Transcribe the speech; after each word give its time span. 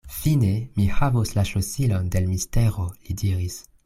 Fine 0.19 0.47
mi 0.77 0.85
havos 1.01 1.33
la 1.39 1.43
ŝlosilon 1.49 2.09
de 2.15 2.21
l' 2.23 2.31
mistero, 2.31 2.87
li 3.03 3.17
diris. 3.23 3.59